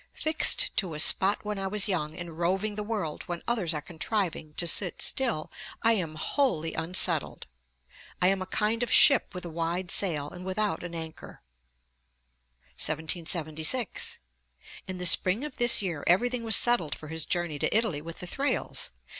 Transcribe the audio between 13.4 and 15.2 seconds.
note 2. 1776. In the